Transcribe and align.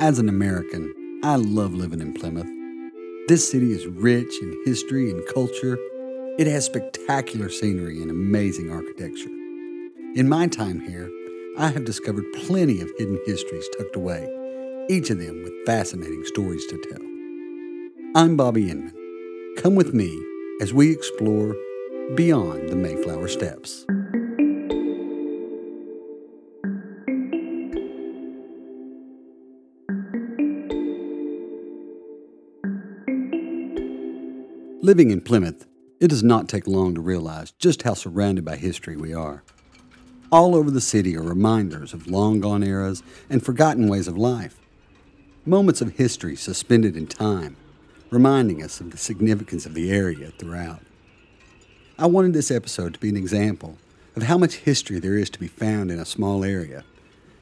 As 0.00 0.18
an 0.18 0.30
American, 0.30 1.20
I 1.22 1.36
love 1.36 1.74
living 1.74 2.00
in 2.00 2.14
Plymouth. 2.14 2.48
This 3.28 3.50
city 3.50 3.72
is 3.72 3.86
rich 3.86 4.40
in 4.40 4.58
history 4.64 5.10
and 5.10 5.22
culture. 5.26 5.76
It 6.38 6.46
has 6.46 6.64
spectacular 6.64 7.50
scenery 7.50 8.00
and 8.00 8.10
amazing 8.10 8.72
architecture. 8.72 9.28
In 10.14 10.26
my 10.26 10.46
time 10.46 10.80
here, 10.80 11.10
I 11.58 11.68
have 11.68 11.84
discovered 11.84 12.24
plenty 12.32 12.80
of 12.80 12.90
hidden 12.96 13.18
histories 13.26 13.68
tucked 13.76 13.94
away, 13.94 14.26
each 14.88 15.10
of 15.10 15.18
them 15.18 15.42
with 15.42 15.52
fascinating 15.66 16.24
stories 16.24 16.66
to 16.68 16.78
tell. 16.78 18.22
I'm 18.22 18.38
Bobby 18.38 18.70
Inman. 18.70 18.94
Come 19.58 19.74
with 19.74 19.92
me 19.92 20.18
as 20.62 20.72
we 20.72 20.90
explore 20.90 21.54
beyond 22.14 22.70
the 22.70 22.76
Mayflower 22.76 23.28
Steps. 23.28 23.84
Living 34.90 35.12
in 35.12 35.20
Plymouth, 35.20 35.68
it 36.00 36.08
does 36.08 36.24
not 36.24 36.48
take 36.48 36.66
long 36.66 36.96
to 36.96 37.00
realize 37.00 37.52
just 37.60 37.82
how 37.84 37.94
surrounded 37.94 38.44
by 38.44 38.56
history 38.56 38.96
we 38.96 39.14
are. 39.14 39.44
All 40.32 40.56
over 40.56 40.68
the 40.68 40.80
city 40.80 41.16
are 41.16 41.22
reminders 41.22 41.94
of 41.94 42.08
long 42.08 42.40
gone 42.40 42.64
eras 42.64 43.04
and 43.28 43.40
forgotten 43.40 43.86
ways 43.86 44.08
of 44.08 44.18
life. 44.18 44.56
Moments 45.46 45.80
of 45.80 45.92
history 45.92 46.34
suspended 46.34 46.96
in 46.96 47.06
time, 47.06 47.56
reminding 48.10 48.64
us 48.64 48.80
of 48.80 48.90
the 48.90 48.98
significance 48.98 49.64
of 49.64 49.74
the 49.74 49.92
area 49.92 50.32
throughout. 50.32 50.82
I 51.96 52.06
wanted 52.06 52.32
this 52.32 52.50
episode 52.50 52.94
to 52.94 52.98
be 52.98 53.10
an 53.10 53.16
example 53.16 53.78
of 54.16 54.24
how 54.24 54.38
much 54.38 54.56
history 54.56 54.98
there 54.98 55.16
is 55.16 55.30
to 55.30 55.38
be 55.38 55.46
found 55.46 55.92
in 55.92 56.00
a 56.00 56.04
small 56.04 56.42
area. 56.42 56.82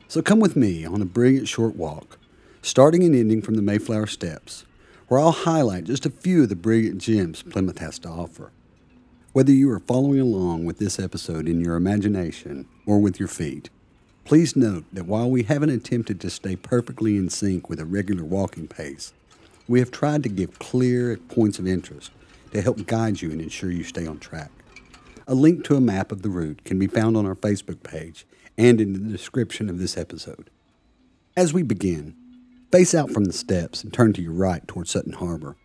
So 0.07 0.21
come 0.21 0.39
with 0.39 0.55
me 0.55 0.85
on 0.85 1.01
a 1.01 1.07
brilliant 1.07 1.49
short 1.49 1.77
walk, 1.77 2.19
starting 2.61 3.05
and 3.05 3.15
ending 3.15 3.41
from 3.41 3.55
the 3.55 3.63
Mayflower 3.63 4.07
Steps, 4.07 4.67
where 5.09 5.19
I'll 5.19 5.33
highlight 5.33 5.85
just 5.85 6.07
a 6.07 6.11
few 6.11 6.43
of 6.43 6.51
the 6.51 6.57
brilliant 6.57 7.01
gems 7.01 7.43
Plymouth 7.43 7.79
has 7.79 7.99
to 8.01 8.09
offer. 8.09 8.53
Whether 9.33 9.53
you 9.53 9.71
are 9.71 9.81
following 9.81 10.21
along 10.21 10.65
with 10.65 10.79
this 10.79 10.99
episode 10.99 11.49
in 11.49 11.61
your 11.61 11.77
imagination 11.77 12.67
or 12.87 12.99
with 12.99 13.19
your 13.19 13.29
feet, 13.29 13.71
please 14.25 14.55
note 14.55 14.85
that 14.93 15.07
while 15.07 15.31
we 15.31 15.45
haven't 15.45 15.71
attempted 15.71 16.21
to 16.21 16.31
stay 16.31 16.57
perfectly 16.57 17.17
in 17.17 17.31
sync 17.31 17.71
with 17.71 17.81
a 17.81 17.87
regular 17.87 18.25
walking 18.25 18.69
pace, 18.69 19.15
we 19.67 19.79
have 19.79 19.91
tried 19.91 20.23
to 20.23 20.29
give 20.29 20.59
clear 20.59 21.17
points 21.17 21.59
of 21.59 21.67
interest 21.67 22.11
to 22.53 22.61
help 22.61 22.87
guide 22.87 23.23
you 23.23 23.31
and 23.31 23.41
ensure 23.41 23.71
you 23.71 23.85
stay 23.85 24.07
on 24.07 24.19
track. 24.19 24.51
A 25.27 25.35
link 25.35 25.65
to 25.65 25.77
a 25.77 25.81
map 25.81 26.13
of 26.13 26.23
the 26.23 26.31
route 26.31 26.65
can 26.65 26.79
be 26.79 26.87
found 26.87 27.17
on 27.17 27.27
our 27.27 27.35
Facebook 27.35 27.83
page 27.83 28.27
and 28.57 28.81
in 28.81 28.93
the 28.93 29.13
description 29.13 29.71
of 29.71 29.79
this 29.79 29.97
episode. 29.97 30.51
As 31.37 31.55
we 31.55 31.63
begin, 31.63 32.15
Face 32.71 32.95
out 32.95 33.11
from 33.11 33.25
the 33.25 33.33
steps 33.33 33.83
and 33.83 33.91
turn 33.91 34.13
to 34.13 34.21
your 34.21 34.35
right 34.35 34.67
toward 34.69 34.89
Sutton 34.89 35.15
Harbor. 35.15 35.57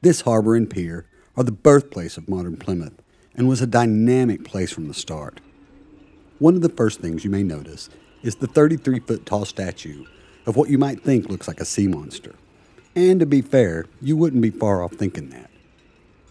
This 0.00 0.22
harbor 0.22 0.56
and 0.56 0.68
pier 0.68 1.04
are 1.36 1.44
the 1.44 1.52
birthplace 1.52 2.16
of 2.16 2.30
modern 2.30 2.56
Plymouth 2.56 3.02
and 3.34 3.46
was 3.46 3.60
a 3.60 3.66
dynamic 3.66 4.42
place 4.42 4.72
from 4.72 4.88
the 4.88 4.94
start. 4.94 5.42
One 6.38 6.54
of 6.56 6.62
the 6.62 6.70
first 6.70 7.00
things 7.00 7.24
you 7.24 7.30
may 7.30 7.42
notice 7.42 7.90
is 8.22 8.36
the 8.36 8.46
33 8.46 9.00
foot 9.00 9.26
tall 9.26 9.44
statue 9.44 10.06
of 10.46 10.56
what 10.56 10.70
you 10.70 10.78
might 10.78 11.02
think 11.02 11.28
looks 11.28 11.46
like 11.46 11.60
a 11.60 11.66
sea 11.66 11.88
monster. 11.88 12.36
And 12.96 13.20
to 13.20 13.26
be 13.26 13.42
fair, 13.42 13.84
you 14.00 14.16
wouldn't 14.16 14.40
be 14.40 14.50
far 14.50 14.82
off 14.82 14.92
thinking 14.92 15.28
that. 15.28 15.50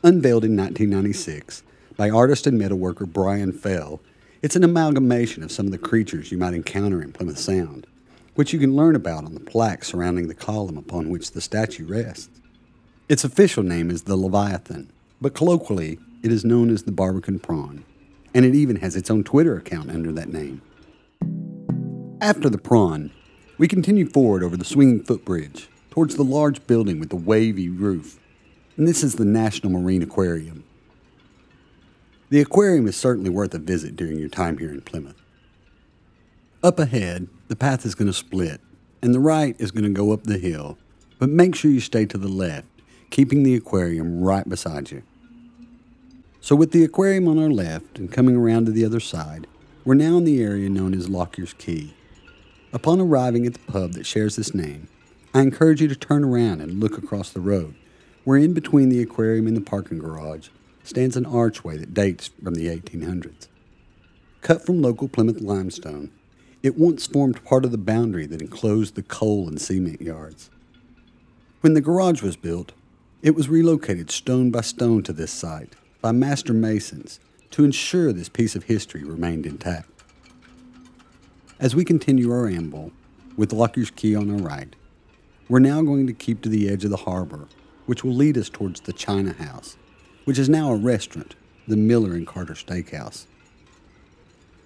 Unveiled 0.03 0.43
in 0.43 0.57
1996 0.57 1.61
by 1.97 2.09
artist 2.09 2.47
and 2.47 2.59
metalworker 2.59 3.05
Brian 3.05 3.51
Fell, 3.51 4.01
it's 4.41 4.55
an 4.55 4.63
amalgamation 4.63 5.43
of 5.43 5.51
some 5.51 5.67
of 5.67 5.71
the 5.71 5.77
creatures 5.77 6.31
you 6.31 6.39
might 6.39 6.55
encounter 6.55 6.99
in 6.99 7.13
Plymouth 7.13 7.37
Sound 7.37 7.85
which 8.35 8.53
you 8.53 8.59
can 8.59 8.75
learn 8.75 8.95
about 8.95 9.25
on 9.25 9.33
the 9.33 9.39
plaque 9.39 9.83
surrounding 9.83 10.27
the 10.27 10.33
column 10.33 10.77
upon 10.77 11.09
which 11.09 11.31
the 11.31 11.41
statue 11.41 11.85
rests. 11.85 12.29
Its 13.09 13.23
official 13.23 13.63
name 13.63 13.89
is 13.89 14.03
the 14.03 14.15
Leviathan, 14.15 14.91
but 15.19 15.33
colloquially 15.33 15.99
it 16.23 16.31
is 16.31 16.45
known 16.45 16.69
as 16.69 16.83
the 16.83 16.91
Barbican 16.91 17.39
Prawn, 17.39 17.83
and 18.33 18.45
it 18.45 18.55
even 18.55 18.77
has 18.77 18.95
its 18.95 19.11
own 19.11 19.23
Twitter 19.23 19.57
account 19.57 19.89
under 19.89 20.11
that 20.11 20.31
name. 20.31 20.61
After 22.21 22.49
the 22.49 22.57
prawn, 22.57 23.11
we 23.57 23.67
continue 23.67 24.07
forward 24.07 24.43
over 24.43 24.55
the 24.55 24.63
swinging 24.63 25.03
footbridge 25.03 25.67
towards 25.89 26.15
the 26.15 26.23
large 26.23 26.65
building 26.67 26.99
with 26.99 27.09
the 27.09 27.15
wavy 27.15 27.67
roof, 27.67 28.19
and 28.77 28.87
this 28.87 29.03
is 29.03 29.15
the 29.15 29.25
National 29.25 29.71
Marine 29.71 30.03
Aquarium. 30.03 30.63
The 32.29 32.39
aquarium 32.39 32.87
is 32.87 32.95
certainly 32.95 33.29
worth 33.29 33.53
a 33.53 33.59
visit 33.59 33.97
during 33.97 34.17
your 34.17 34.29
time 34.29 34.57
here 34.57 34.71
in 34.71 34.81
Plymouth. 34.81 35.20
Up 36.63 36.77
ahead, 36.77 37.27
the 37.47 37.55
path 37.55 37.87
is 37.87 37.95
going 37.95 38.05
to 38.05 38.13
split, 38.13 38.61
and 39.01 39.15
the 39.15 39.19
right 39.19 39.55
is 39.57 39.71
going 39.71 39.83
to 39.83 39.89
go 39.89 40.11
up 40.11 40.25
the 40.25 40.37
hill, 40.37 40.77
but 41.17 41.27
make 41.27 41.55
sure 41.55 41.71
you 41.71 41.79
stay 41.79 42.05
to 42.05 42.19
the 42.19 42.27
left, 42.27 42.67
keeping 43.09 43.41
the 43.41 43.55
aquarium 43.55 44.21
right 44.21 44.47
beside 44.47 44.91
you. 44.91 45.01
So, 46.39 46.55
with 46.55 46.71
the 46.71 46.83
aquarium 46.83 47.27
on 47.27 47.39
our 47.39 47.49
left 47.49 47.97
and 47.97 48.11
coming 48.11 48.35
around 48.35 48.67
to 48.67 48.71
the 48.71 48.85
other 48.85 48.99
side, 48.99 49.47
we're 49.83 49.95
now 49.95 50.17
in 50.17 50.23
the 50.23 50.39
area 50.43 50.69
known 50.69 50.93
as 50.93 51.09
Lockyer's 51.09 51.53
Quay. 51.53 51.95
Upon 52.71 53.01
arriving 53.01 53.47
at 53.47 53.53
the 53.53 53.71
pub 53.71 53.93
that 53.93 54.05
shares 54.05 54.35
this 54.35 54.53
name, 54.53 54.87
I 55.33 55.41
encourage 55.41 55.81
you 55.81 55.87
to 55.87 55.95
turn 55.95 56.23
around 56.23 56.61
and 56.61 56.79
look 56.79 56.95
across 56.95 57.31
the 57.31 57.41
road, 57.41 57.73
where 58.23 58.37
in 58.37 58.53
between 58.53 58.89
the 58.89 59.01
aquarium 59.01 59.47
and 59.47 59.57
the 59.57 59.61
parking 59.61 59.97
garage 59.97 60.49
stands 60.83 61.17
an 61.17 61.25
archway 61.25 61.77
that 61.77 61.95
dates 61.95 62.29
from 62.43 62.53
the 62.53 62.67
1800s. 62.67 63.47
Cut 64.41 64.63
from 64.63 64.83
local 64.83 65.07
Plymouth 65.07 65.41
limestone, 65.41 66.11
it 66.63 66.77
once 66.77 67.07
formed 67.07 67.43
part 67.43 67.65
of 67.65 67.71
the 67.71 67.77
boundary 67.77 68.25
that 68.27 68.41
enclosed 68.41 68.95
the 68.95 69.03
coal 69.03 69.47
and 69.47 69.59
cement 69.59 70.01
yards. 70.01 70.49
When 71.61 71.73
the 71.73 71.81
garage 71.81 72.21
was 72.21 72.35
built, 72.35 72.73
it 73.21 73.35
was 73.35 73.49
relocated 73.49 74.11
stone 74.11 74.51
by 74.51 74.61
stone 74.61 75.03
to 75.03 75.13
this 75.13 75.31
site 75.31 75.75
by 76.01 76.11
master 76.11 76.53
masons 76.53 77.19
to 77.51 77.63
ensure 77.63 78.11
this 78.11 78.29
piece 78.29 78.55
of 78.55 78.63
history 78.63 79.03
remained 79.03 79.45
intact. 79.45 79.89
As 81.59 81.75
we 81.75 81.85
continue 81.85 82.31
our 82.31 82.47
amble, 82.47 82.91
with 83.37 83.53
Lockyer's 83.53 83.91
Quay 83.91 84.15
on 84.15 84.31
our 84.31 84.37
right, 84.37 84.75
we're 85.47 85.59
now 85.59 85.81
going 85.81 86.07
to 86.07 86.13
keep 86.13 86.41
to 86.41 86.49
the 86.49 86.69
edge 86.69 86.83
of 86.83 86.89
the 86.89 86.97
harbor, 86.97 87.47
which 87.85 88.03
will 88.03 88.15
lead 88.15 88.37
us 88.37 88.49
towards 88.49 88.81
the 88.81 88.93
China 88.93 89.33
House, 89.33 89.77
which 90.25 90.39
is 90.39 90.49
now 90.49 90.71
a 90.71 90.77
restaurant, 90.77 91.35
the 91.67 91.77
Miller 91.77 92.13
and 92.13 92.25
Carter 92.25 92.53
Steakhouse. 92.53 93.25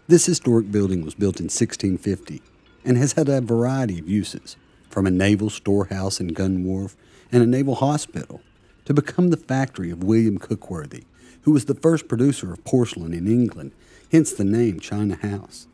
This 0.08 0.28
historic 0.28 0.72
building 0.72 1.04
was 1.04 1.16
built 1.16 1.40
in 1.40 1.46
1650 1.46 2.44
and 2.84 2.96
has 2.96 3.14
had 3.14 3.28
a 3.28 3.42
variety 3.42 3.98
of 3.98 4.08
uses, 4.08 4.56
from 4.88 5.08
a 5.08 5.12
naval 5.12 5.50
storehouse 5.50 6.20
and 6.20 6.36
gun 6.36 6.64
wharf 6.64 6.96
and 7.32 7.42
a 7.42 7.48
naval 7.48 7.76
hospital 7.76 8.42
to 8.86 8.94
become 8.94 9.32
the 9.32 9.38
factory 9.38 9.90
of 9.90 10.04
William 10.04 10.38
Cookworthy, 10.38 11.06
who 11.42 11.52
was 11.52 11.66
the 11.66 11.74
first 11.74 12.08
producer 12.08 12.54
of 12.54 12.64
porcelain 12.64 13.14
in 13.14 13.28
England, 13.28 13.72
hence 14.12 14.32
the 14.32 14.44
name 14.44 14.80
China 14.80 15.16
House. 15.16 15.68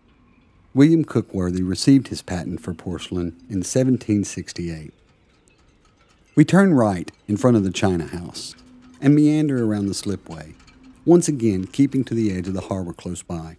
William 0.74 1.04
Cookworthy 1.04 1.62
received 1.62 2.08
his 2.08 2.22
patent 2.22 2.62
for 2.62 2.74
porcelain 2.74 3.36
in 3.50 3.60
1768. 3.60 4.94
We 6.36 6.46
turn 6.46 6.74
right 6.74 7.12
in 7.28 7.36
front 7.36 7.58
of 7.58 7.66
the 7.66 7.72
China 7.72 8.08
House 8.08 8.56
and 9.02 9.14
meander 9.14 9.66
around 9.66 9.88
the 9.88 9.94
slipway, 9.94 10.56
once 11.04 11.28
again 11.28 11.68
keeping 11.68 12.06
to 12.06 12.14
the 12.14 12.32
edge 12.34 12.48
of 12.48 12.54
the 12.54 12.62
harbor 12.62 12.94
close 12.94 13.22
by. 13.22 13.58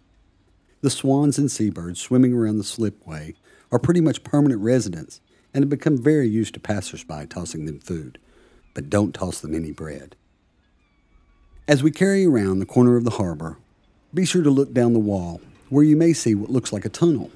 The 0.82 0.90
swans 0.90 1.38
and 1.38 1.48
seabirds 1.48 2.00
swimming 2.00 2.34
around 2.34 2.58
the 2.58 2.64
slipway 2.64 3.34
are 3.70 3.78
pretty 3.78 4.00
much 4.00 4.24
permanent 4.24 4.60
residents 4.60 5.20
and 5.54 5.62
have 5.62 5.70
become 5.70 5.96
very 5.96 6.28
used 6.28 6.54
to 6.54 6.60
passersby 6.60 7.26
tossing 7.26 7.66
them 7.66 7.78
food, 7.78 8.18
but 8.74 8.90
don't 8.90 9.14
toss 9.14 9.40
them 9.40 9.54
any 9.54 9.70
bread. 9.70 10.16
As 11.68 11.84
we 11.84 11.92
carry 11.92 12.26
around 12.26 12.58
the 12.58 12.66
corner 12.66 12.96
of 12.96 13.04
the 13.04 13.12
harbor, 13.12 13.58
be 14.12 14.24
sure 14.24 14.42
to 14.42 14.50
look 14.50 14.74
down 14.74 14.92
the 14.92 14.98
wall 14.98 15.40
where 15.68 15.84
you 15.84 15.96
may 15.96 16.12
see 16.12 16.34
what 16.34 16.50
looks 16.50 16.72
like 16.72 16.84
a 16.84 16.88
tunnel. 16.90 17.30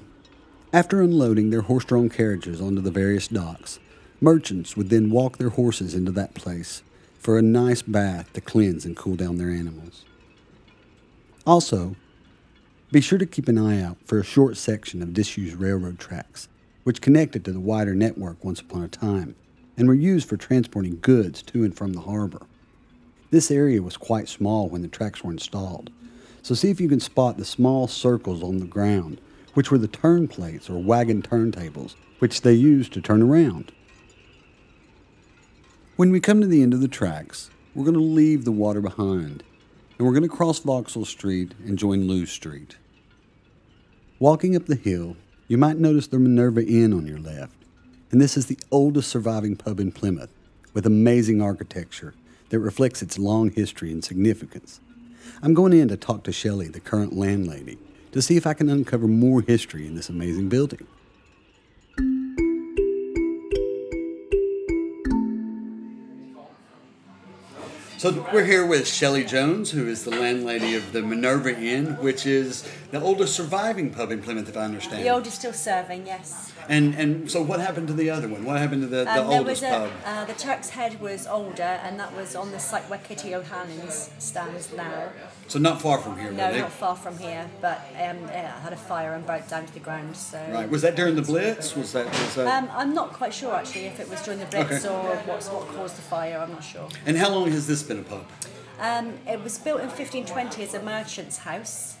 After 0.73 1.01
unloading 1.01 1.49
their 1.49 1.61
horse 1.61 1.85
drawn 1.85 2.09
carriages 2.09 2.59
onto 2.59 2.81
the 2.81 2.91
various 2.91 3.29
docks, 3.29 3.79
merchants 4.19 4.75
would 4.75 4.89
then 4.89 5.09
walk 5.09 5.37
their 5.37 5.49
horses 5.49 5.95
into 5.95 6.11
that 6.11 6.33
place 6.33 6.83
for 7.17 7.37
a 7.37 7.41
nice 7.41 7.81
bath 7.81 8.33
to 8.33 8.41
cleanse 8.41 8.83
and 8.83 8.97
cool 8.97 9.15
down 9.15 9.37
their 9.37 9.49
animals. 9.49 10.03
Also, 11.45 11.95
be 12.89 13.01
sure 13.01 13.19
to 13.19 13.25
keep 13.25 13.49
an 13.49 13.57
eye 13.57 13.81
out 13.81 13.97
for 14.05 14.17
a 14.17 14.23
short 14.23 14.55
section 14.55 15.01
of 15.01 15.13
disused 15.13 15.57
railroad 15.57 15.99
tracks, 15.99 16.47
which 16.85 17.01
connected 17.01 17.43
to 17.43 17.51
the 17.51 17.59
wider 17.59 17.93
network 17.93 18.41
once 18.45 18.61
upon 18.61 18.83
a 18.83 18.87
time 18.87 19.35
and 19.75 19.87
were 19.87 19.93
used 19.93 20.27
for 20.27 20.37
transporting 20.37 20.97
goods 21.01 21.41
to 21.43 21.65
and 21.65 21.75
from 21.75 21.91
the 21.91 22.01
harbor. 22.01 22.41
This 23.29 23.51
area 23.51 23.81
was 23.81 23.97
quite 23.97 24.29
small 24.29 24.69
when 24.69 24.83
the 24.83 24.87
tracks 24.87 25.21
were 25.21 25.31
installed, 25.31 25.89
so 26.41 26.55
see 26.55 26.69
if 26.69 26.79
you 26.79 26.87
can 26.87 27.01
spot 27.01 27.37
the 27.37 27.43
small 27.43 27.89
circles 27.89 28.41
on 28.41 28.59
the 28.59 28.65
ground, 28.65 29.19
which 29.53 29.69
were 29.69 29.77
the 29.77 29.89
turn 29.89 30.29
plates 30.29 30.69
or 30.69 30.81
wagon 30.81 31.21
turntables, 31.21 31.95
which 32.19 32.41
they 32.41 32.53
used 32.53 32.93
to 32.93 33.01
turn 33.01 33.21
around. 33.21 33.73
When 35.97 36.09
we 36.09 36.21
come 36.21 36.39
to 36.39 36.47
the 36.47 36.63
end 36.63 36.73
of 36.73 36.79
the 36.79 36.87
tracks, 36.87 37.49
we're 37.75 37.83
going 37.83 37.95
to 37.95 37.99
leave 37.99 38.45
the 38.45 38.51
water 38.53 38.79
behind 38.79 39.43
and 39.97 40.05
we're 40.05 40.13
going 40.13 40.23
to 40.23 40.29
cross 40.29 40.59
Vauxhall 40.59 41.05
Street 41.05 41.53
and 41.65 41.77
join 41.77 42.07
Looe 42.07 42.25
Street. 42.25 42.77
Walking 44.19 44.55
up 44.55 44.65
the 44.65 44.75
hill, 44.75 45.17
you 45.47 45.57
might 45.57 45.77
notice 45.77 46.07
the 46.07 46.19
Minerva 46.19 46.65
Inn 46.65 46.93
on 46.93 47.07
your 47.07 47.19
left, 47.19 47.55
and 48.11 48.21
this 48.21 48.37
is 48.37 48.45
the 48.45 48.59
oldest 48.71 49.09
surviving 49.09 49.55
pub 49.55 49.79
in 49.79 49.91
Plymouth, 49.91 50.31
with 50.73 50.85
amazing 50.85 51.41
architecture 51.41 52.13
that 52.49 52.59
reflects 52.59 53.01
its 53.01 53.17
long 53.17 53.49
history 53.51 53.91
and 53.91 54.03
significance. 54.03 54.79
I'm 55.41 55.53
going 55.53 55.73
in 55.73 55.87
to 55.89 55.97
talk 55.97 56.23
to 56.23 56.31
Shelley, 56.31 56.67
the 56.67 56.79
current 56.79 57.13
landlady, 57.13 57.77
to 58.11 58.21
see 58.21 58.37
if 58.37 58.47
I 58.47 58.53
can 58.53 58.69
uncover 58.69 59.07
more 59.07 59.41
history 59.41 59.87
in 59.87 59.95
this 59.95 60.09
amazing 60.09 60.49
building. 60.49 60.85
So 67.97 68.27
we're 68.31 68.45
here 68.45 68.63
with 68.63 68.87
Shelley 68.87 69.23
Jones, 69.23 69.71
who 69.71 69.87
is 69.87 70.03
the 70.03 70.11
landlady 70.11 70.75
of 70.75 70.93
the 70.93 71.01
Minerva 71.01 71.59
Inn, 71.59 71.97
which 71.97 72.27
is 72.27 72.63
the 72.91 73.01
oldest 73.01 73.35
surviving 73.35 73.89
pub 73.89 74.11
in 74.11 74.21
Plymouth, 74.21 74.47
if 74.47 74.55
I 74.55 74.65
understand. 74.65 75.03
The 75.03 75.09
oldest 75.09 75.37
still 75.37 75.51
serving, 75.51 76.05
yes. 76.05 76.53
And 76.69 76.95
and 76.95 77.31
so 77.31 77.41
what 77.41 77.59
happened 77.59 77.87
to 77.87 77.93
the 77.93 78.09
other 78.09 78.27
one? 78.27 78.43
What 78.43 78.57
happened 78.57 78.81
to 78.81 78.87
the, 78.87 79.03
the 79.05 79.21
Um, 79.21 79.29
oldest 79.29 79.61
was 79.61 79.71
a, 79.71 79.75
pub? 79.75 79.91
uh, 80.05 80.25
the 80.25 80.33
Turk's 80.33 80.69
Head 80.71 80.99
was 80.99 81.25
older, 81.27 81.63
and 81.83 81.99
that 81.99 82.15
was 82.15 82.35
on 82.35 82.51
the 82.51 82.59
site 82.59 82.89
where 82.89 82.99
Kitty 82.99 83.33
O'Hanlon's 83.33 84.09
stands 84.19 84.73
now. 84.73 85.09
So 85.47 85.59
not 85.59 85.81
far 85.81 85.97
from 85.99 86.19
here, 86.19 86.31
No, 86.31 86.51
not 86.57 86.71
far 86.73 86.95
from 86.95 87.17
here, 87.19 87.49
but 87.61 87.79
um, 87.95 88.17
it 88.25 88.45
had 88.65 88.73
a 88.73 88.77
fire 88.77 89.13
and 89.13 89.25
burnt 89.25 89.47
down 89.49 89.65
to 89.65 89.73
the 89.73 89.79
ground. 89.79 90.17
So. 90.17 90.37
Right. 90.51 90.69
Was 90.69 90.81
that 90.81 90.95
during 90.95 91.15
the 91.15 91.21
Blitz? 91.21 91.75
Was 91.75 91.93
that 91.93 92.05
was 92.07 92.35
that? 92.35 92.47
Um, 92.63 92.69
I'm 92.73 92.93
not 92.93 93.13
quite 93.13 93.33
sure 93.33 93.53
actually 93.55 93.85
if 93.85 93.99
it 93.99 94.09
was 94.09 94.21
during 94.23 94.39
the 94.39 94.45
Blitz 94.47 94.85
Okay. 94.85 94.93
or 94.93 95.15
what's 95.25 95.47
what 95.47 95.67
caused 95.69 95.95
the 95.97 96.01
fire. 96.01 96.37
I'm 96.39 96.51
not 96.51 96.63
sure. 96.63 96.87
and 97.05 97.17
how 97.17 97.29
long 97.29 97.49
has 97.51 97.65
this 97.67 97.83
been 97.83 97.99
a 97.99 98.03
pub? 98.03 98.25
Um, 98.79 99.13
it 99.27 99.43
was 99.43 99.57
built 99.57 99.79
in 99.79 99.87
1520 99.87 100.63
as 100.63 100.73
a 100.75 100.81
merchant's 100.83 101.39
house. 101.39 101.96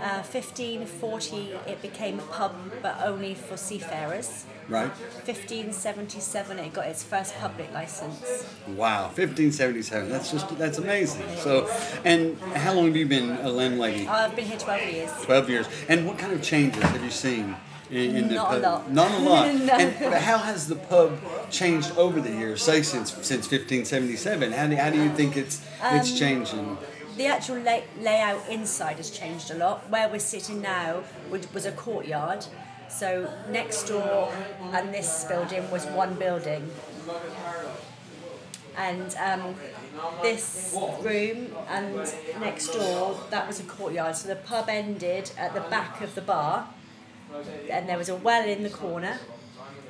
Uh, 0.00 0.22
1540 0.22 1.52
it 1.66 1.82
became 1.82 2.18
a 2.18 2.22
pub, 2.22 2.54
but 2.82 2.96
only 3.04 3.34
for 3.34 3.56
seafarers. 3.56 4.44
Right. 4.68 4.90
1577 4.90 6.58
it 6.58 6.72
got 6.72 6.86
its 6.86 7.02
first 7.02 7.34
public 7.38 7.72
license. 7.72 8.44
Wow. 8.66 9.04
1577. 9.06 10.08
That's 10.10 10.30
just 10.30 10.56
that's 10.58 10.78
amazing. 10.78 11.24
So, 11.38 11.68
and 12.04 12.38
how 12.54 12.74
long 12.74 12.86
have 12.86 12.96
you 12.96 13.06
been 13.06 13.30
a 13.42 13.48
landlady? 13.48 14.06
I've 14.06 14.36
been 14.36 14.44
here 14.44 14.58
12 14.58 14.92
years. 14.92 15.10
12 15.22 15.50
years. 15.50 15.66
And 15.88 16.06
what 16.06 16.18
kind 16.18 16.32
of 16.32 16.42
changes 16.42 16.82
have 16.82 17.02
you 17.02 17.10
seen 17.10 17.56
in, 17.90 18.16
in 18.16 18.28
the 18.28 18.34
Not 18.34 18.54
a 18.54 18.58
lot. 18.58 18.90
Not 18.92 19.10
a 19.10 19.18
lot. 19.18 19.54
No. 19.68 19.72
And 19.74 19.94
but 19.98 20.20
how 20.22 20.38
has 20.38 20.68
the 20.68 20.76
pub 20.76 21.18
changed 21.50 21.96
over 21.96 22.20
the 22.20 22.30
years, 22.30 22.62
say 22.62 22.82
since 22.82 23.10
since 23.12 23.50
1577? 23.50 24.52
How 24.52 24.66
do, 24.66 24.76
how 24.76 24.90
do 24.90 25.02
you 25.02 25.10
think 25.10 25.36
it's 25.36 25.62
it's 25.82 26.10
Um, 26.12 26.16
changing? 26.16 26.78
The 27.18 27.26
actual 27.26 27.56
lay- 27.58 27.84
layout 28.00 28.48
inside 28.48 28.98
has 28.98 29.10
changed 29.10 29.50
a 29.50 29.54
lot. 29.54 29.90
Where 29.90 30.08
we're 30.08 30.20
sitting 30.20 30.62
now 30.62 31.02
would- 31.30 31.52
was 31.52 31.66
a 31.66 31.72
courtyard. 31.72 32.46
So 32.88 33.28
next 33.50 33.88
door 33.88 34.32
and 34.72 34.94
this 34.94 35.24
building 35.24 35.68
was 35.70 35.84
one 35.86 36.14
building. 36.14 36.70
And 38.76 39.14
um, 39.16 39.56
this 40.22 40.72
room 41.02 41.48
and 41.68 41.96
next 42.40 42.68
door, 42.68 43.18
that 43.30 43.48
was 43.48 43.58
a 43.58 43.64
courtyard. 43.64 44.14
So 44.14 44.28
the 44.28 44.36
pub 44.36 44.68
ended 44.68 45.32
at 45.36 45.54
the 45.54 45.60
back 45.62 46.00
of 46.00 46.14
the 46.14 46.22
bar, 46.22 46.68
and 47.68 47.88
there 47.88 47.98
was 47.98 48.08
a 48.08 48.14
well 48.14 48.48
in 48.48 48.62
the 48.62 48.70
corner, 48.70 49.18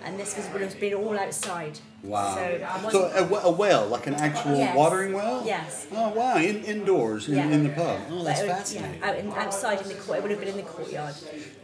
and 0.05 0.19
this 0.19 0.37
was 0.37 0.49
would 0.53 0.63
have 0.63 0.79
been 0.81 0.95
all 0.95 1.19
outside. 1.19 1.79
Wow. 2.03 2.35
So, 2.37 2.91
So 2.91 2.99
a, 3.07 3.49
a 3.49 3.51
well, 3.51 3.87
like 3.89 4.07
an 4.07 4.15
actual 4.15 4.57
Yes. 4.57 4.77
watering 4.77 5.13
well? 5.13 5.43
Yes. 5.45 5.87
Oh 5.93 6.11
wow! 6.11 6.37
In, 6.37 6.63
indoors 6.65 7.29
in, 7.29 7.35
Yeah. 7.35 7.49
in 7.51 7.65
the 7.65 7.71
pub. 7.71 8.01
Oh, 8.11 8.23
that's 8.23 8.41
would- 8.43 8.51
fascinating. 8.51 9.01
Yeah, 9.01 9.09
out 9.11 9.17
in, 9.19 9.33
outside 9.33 9.81
in 9.83 9.89
the 9.89 9.95
court, 9.95 10.19
it 10.19 10.23
would 10.23 10.31
have 10.31 10.41
been 10.41 10.51
in 10.51 10.57
the 10.57 10.63
courtyard. 10.63 11.15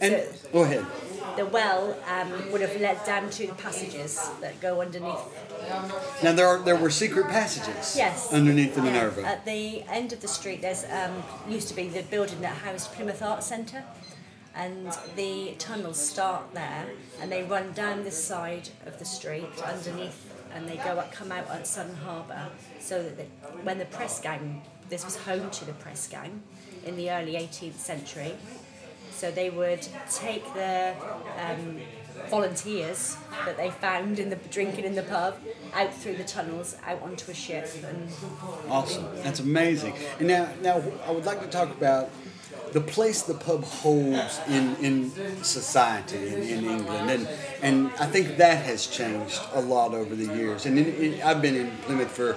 And 0.01 0.13
so 0.35 0.49
go 0.53 0.63
ahead. 0.65 0.85
the 1.37 1.47
well 1.47 1.97
um, 2.09 2.51
would 2.53 2.61
have 2.61 2.79
led 2.81 2.99
down 3.07 3.31
to 3.31 3.47
the 3.47 3.55
passages 3.55 4.19
that 4.41 4.61
go 4.61 4.81
underneath. 4.81 5.25
Now 6.23 6.33
there 6.33 6.47
are 6.49 6.59
there 6.59 6.77
were 6.77 6.91
secret 6.91 7.29
passages. 7.29 7.95
Yes. 7.97 8.33
Underneath 8.33 8.75
the 8.75 8.83
Yeah, 8.83 8.91
Minerva. 8.93 9.23
At 9.25 9.45
the 9.45 9.83
end 9.89 10.13
of 10.13 10.21
the 10.21 10.29
street, 10.29 10.63
there's 10.63 10.85
um, 10.85 11.23
used 11.49 11.69
to 11.69 11.75
be 11.75 11.89
the 11.89 12.03
building 12.03 12.41
that 12.41 12.57
housed 12.57 12.93
Plymouth 12.93 13.23
Art 13.23 13.43
Centre, 13.45 13.85
and 14.57 14.93
the 15.17 15.55
tunnels 15.59 15.99
start 15.99 16.55
there, 16.55 16.87
and 17.21 17.31
they 17.31 17.43
run 17.43 17.73
down 17.73 18.05
this 18.05 18.23
side 18.23 18.69
of 18.87 18.99
the 18.99 19.05
street 19.05 19.45
underneath, 19.65 20.33
and 20.55 20.69
they 20.69 20.77
go 20.77 20.99
up, 20.99 21.13
come 21.13 21.33
out 21.33 21.49
at 21.51 21.67
Sutton 21.67 21.97
Harbour. 21.97 22.49
So 22.81 23.03
that 23.03 23.27
when 23.65 23.79
the 23.79 23.87
press 23.87 24.21
gang, 24.21 24.63
this 24.89 25.05
was 25.05 25.17
home 25.17 25.51
to 25.51 25.65
the 25.65 25.73
press 25.73 26.07
gang 26.07 26.43
in 26.85 26.97
the 26.97 27.11
early 27.11 27.35
18th 27.35 27.75
century. 27.79 28.35
So 29.11 29.31
they 29.31 29.51
would 29.51 29.87
take 30.11 30.45
the 30.55 30.95
um, 31.39 31.79
volunteers 32.29 33.17
that 33.45 33.57
they 33.57 33.71
found 33.71 34.19
in 34.19 34.31
the 34.31 34.37
drinking 34.37 34.85
in 34.85 34.95
the 34.95 35.03
pub 35.03 35.37
out 35.73 35.93
through 35.95 36.17
the 36.17 36.25
tunnels, 36.25 36.77
out 36.87 37.03
onto 37.03 37.31
a 37.31 37.35
ship, 37.35 37.69
and 37.85 38.09
Awesome. 38.69 39.05
That's 39.23 39.41
amazing. 39.41 39.95
And 40.19 40.29
now, 40.29 40.49
now 40.63 40.83
I 41.07 41.11
would 41.11 41.25
like 41.25 41.41
to 41.41 41.49
talk 41.49 41.71
about 41.71 42.11
the 42.75 42.81
place 42.81 43.23
the 43.23 43.35
pub 43.35 43.63
holds 43.63 44.41
in, 44.49 44.75
in 44.77 45.45
society 45.45 46.27
in, 46.27 46.43
in 46.43 46.65
England. 46.65 47.09
And, 47.09 47.29
and 47.63 47.91
I 48.01 48.07
think 48.07 48.37
that 48.39 48.65
has 48.65 48.89
changed 48.89 49.41
a 49.53 49.61
lot 49.61 49.95
over 49.95 50.15
the 50.17 50.27
years. 50.35 50.67
And 50.67 50.77
in, 50.77 50.87
in, 50.97 51.23
I've 51.23 51.41
been 51.41 51.55
in 51.55 51.71
Plymouth 51.83 52.11
for 52.11 52.37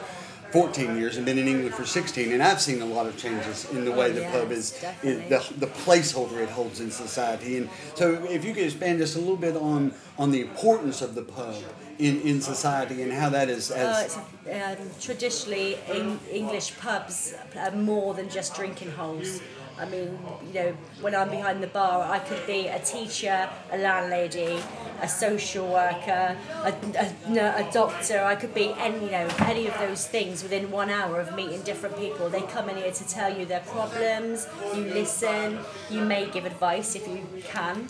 14 0.51 0.95
years 0.95 1.17
and 1.17 1.25
been 1.25 1.39
in 1.39 1.47
England 1.47 1.73
for 1.73 1.85
16, 1.85 2.31
and 2.31 2.41
I've 2.41 2.61
seen 2.61 2.83
a 2.83 2.85
lot 2.85 3.07
of 3.07 3.17
changes 3.17 3.69
in 3.71 3.83
the 3.83 3.91
way 3.91 4.11
the 4.11 4.21
yes, 4.21 4.31
pub 4.31 4.51
is, 4.51 4.83
is 5.03 5.27
the, 5.27 5.53
the 5.57 5.67
placeholder 5.67 6.37
it 6.37 6.49
holds 6.49 6.79
in 6.81 6.91
society. 6.91 7.57
And 7.57 7.69
so, 7.95 8.23
if 8.25 8.45
you 8.45 8.53
could 8.53 8.63
expand 8.63 8.99
just 8.99 9.15
a 9.15 9.19
little 9.19 9.35
bit 9.35 9.57
on, 9.57 9.91
on 10.19 10.31
the 10.31 10.41
importance 10.41 11.01
of 11.01 11.15
the 11.15 11.23
pub 11.23 11.55
in, 11.99 12.21
in 12.21 12.41
society 12.41 13.01
and 13.01 13.11
how 13.11 13.29
that 13.29 13.49
is 13.49 13.71
Oh, 13.71 13.75
as 13.75 14.17
it's 14.45 14.79
um, 14.79 14.89
traditionally 15.01 15.77
in 15.91 16.19
English 16.31 16.77
pubs 16.77 17.33
are 17.57 17.71
more 17.71 18.13
than 18.13 18.29
just 18.29 18.55
drinking 18.55 18.91
holes. 18.91 19.41
I 19.79 19.85
mean, 19.85 20.17
you 20.47 20.53
know, 20.53 20.77
when 21.01 21.13
I'm 21.13 21.29
behind 21.29 21.61
the 21.61 21.67
bar, 21.67 22.11
I 22.11 22.19
could 22.19 22.45
be 22.47 22.67
a 22.67 22.79
teacher, 22.79 23.47
a 23.71 23.77
landlady, 23.77 24.59
a 25.01 25.07
social 25.07 25.67
worker, 25.71 26.35
a, 26.63 26.73
a, 26.97 27.65
a 27.67 27.69
doctor. 27.71 28.23
I 28.23 28.35
could 28.35 28.53
be 28.55 28.73
any, 28.77 29.05
you 29.05 29.11
know, 29.11 29.27
any 29.41 29.67
of 29.67 29.77
those 29.77 30.07
things 30.07 30.41
within 30.41 30.71
one 30.71 30.89
hour 30.89 31.19
of 31.19 31.35
meeting 31.35 31.61
different 31.61 31.97
people. 31.97 32.29
They 32.29 32.41
come 32.41 32.69
in 32.69 32.77
here 32.77 32.91
to 32.91 33.07
tell 33.07 33.37
you 33.37 33.45
their 33.45 33.59
problems. 33.61 34.47
You 34.73 34.85
listen. 34.85 35.59
You 35.89 36.01
may 36.01 36.29
give 36.29 36.45
advice 36.45 36.95
if 36.95 37.07
you 37.07 37.23
can. 37.43 37.89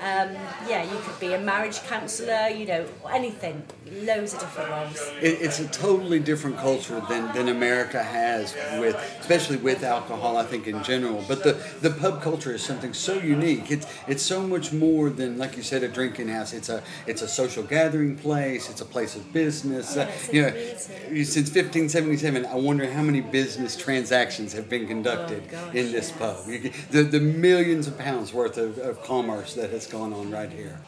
Um, 0.00 0.30
yeah, 0.68 0.82
you 0.82 0.98
could 1.00 1.18
be 1.18 1.32
a 1.34 1.40
marriage 1.40 1.82
counsellor. 1.82 2.48
You 2.48 2.66
know, 2.66 2.86
anything. 3.12 3.64
Loads 3.92 4.32
of 4.34 4.40
different 4.40 4.70
roles. 4.70 5.12
it, 5.20 5.42
it's 5.42 5.60
a 5.60 5.68
totally 5.68 6.18
different 6.18 6.56
culture 6.56 7.02
than, 7.08 7.32
than 7.34 7.48
America 7.48 8.02
has 8.02 8.54
with, 8.80 8.96
especially 9.20 9.58
with 9.58 9.82
alcohol. 9.82 10.36
I 10.38 10.44
think 10.44 10.66
in 10.66 10.82
general, 10.82 11.22
but 11.28 11.42
the, 11.42 11.52
the 11.82 11.90
pub 11.90 12.22
culture 12.22 12.52
is 12.54 12.62
something 12.62 12.94
so 12.94 13.14
unique. 13.14 13.70
It's 13.70 13.86
it's 14.08 14.22
so 14.22 14.42
much 14.46 14.72
more 14.72 15.10
than 15.10 15.36
like 15.36 15.56
you 15.56 15.62
said 15.62 15.82
a 15.82 15.88
drinking 15.88 16.28
house. 16.28 16.52
It's 16.54 16.68
a 16.70 16.82
it's 17.06 17.20
a 17.22 17.28
social 17.28 17.62
gathering 17.62 18.16
place. 18.16 18.70
It's 18.70 18.80
a 18.80 18.86
place 18.86 19.16
of 19.16 19.32
business. 19.32 19.96
Uh, 19.96 20.10
you 20.32 20.42
know, 20.42 20.50
since 20.50 21.50
1577, 21.50 22.46
I 22.46 22.54
wonder 22.54 22.90
how 22.90 23.02
many 23.02 23.20
business 23.20 23.76
transactions 23.76 24.52
have 24.54 24.68
been 24.70 24.86
conducted 24.86 25.42
Oh, 25.48 25.50
gosh, 25.50 25.74
in 25.74 25.92
this 25.92 26.08
yes. 26.10 26.18
pub. 26.18 26.48
You 26.48 26.70
the 26.90 27.02
the 27.02 27.20
millions 27.20 27.86
of 27.86 27.98
pounds 27.98 28.32
worth 28.32 28.56
of, 28.56 28.78
of 28.78 29.02
commerce 29.02 29.54
that 29.54 29.70
has 29.70 29.86
gone 29.86 30.12
on 30.12 30.30
right 30.30 30.50
here. 30.50 30.80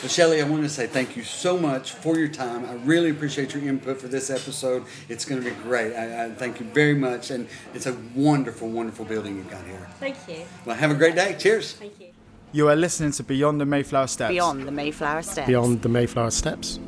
Well, 0.00 0.08
Shelley, 0.08 0.40
I 0.40 0.48
want 0.48 0.62
to 0.62 0.68
say 0.68 0.86
thank 0.86 1.16
you 1.16 1.22
so 1.22 1.58
much 1.58 1.92
for 1.92 2.18
your 2.18 2.28
time. 2.28 2.64
I 2.64 2.74
really 2.84 3.10
appreciate 3.10 3.54
your 3.54 3.62
input 3.62 4.00
for 4.00 4.08
this 4.08 4.30
episode. 4.30 4.84
It's 5.08 5.24
going 5.24 5.42
to 5.42 5.48
be 5.48 5.54
great. 5.62 5.94
I, 5.94 6.26
I 6.26 6.30
thank 6.30 6.60
you 6.60 6.66
very 6.66 6.94
much, 6.94 7.30
and 7.30 7.48
it's 7.74 7.86
a 7.86 7.96
wonderful, 8.14 8.68
wonderful 8.68 9.04
building 9.04 9.36
you've 9.36 9.50
got 9.50 9.64
here. 9.64 9.86
Thank 10.00 10.16
you. 10.28 10.44
Well, 10.64 10.76
have 10.76 10.90
a 10.90 10.94
great 10.94 11.14
day. 11.14 11.36
Cheers. 11.38 11.72
Thank 11.74 12.00
you. 12.00 12.08
You 12.52 12.68
are 12.68 12.76
listening 12.76 13.12
to 13.12 13.22
Beyond 13.22 13.60
the 13.60 13.66
Mayflower 13.66 14.06
Steps, 14.06 14.30
Beyond 14.32 14.66
the 14.66 14.72
Mayflower 14.72 15.22
Steps. 15.22 15.46
Beyond 15.46 15.82
the 15.82 15.88
Mayflower 15.88 16.30
Steps. 16.30 16.78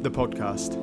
the 0.00 0.10
podcast. 0.10 0.76